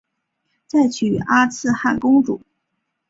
[0.65, 2.41] 再娶阿剌罕公主。